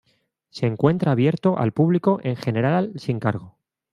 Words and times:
Se 0.49 0.65
encuentra 0.65 1.11
abierto 1.11 1.59
al 1.59 1.73
público 1.73 2.19
en 2.23 2.35
general 2.35 2.91
sin 2.95 3.19
cargo. 3.19 3.59